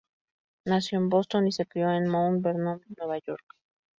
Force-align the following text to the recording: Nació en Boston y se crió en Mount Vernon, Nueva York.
Nació 0.65 0.97
en 0.97 1.09
Boston 1.09 1.45
y 1.45 1.51
se 1.51 1.67
crió 1.67 1.91
en 1.91 2.07
Mount 2.07 2.41
Vernon, 2.41 2.81
Nueva 2.97 3.19
York. 3.19 3.45